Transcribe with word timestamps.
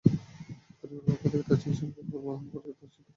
পরিবারের 0.79 1.03
পক্ষ 1.07 1.23
থেকে 1.23 1.45
তার 1.47 1.57
চিকিৎসার 1.61 1.89
ব্যয়ভার 1.89 2.21
বহন 2.25 2.45
করা 2.45 2.61
দুঃসাধ্য 2.61 2.63
হয়ে 2.63 2.77
পড়েছে। 2.79 2.99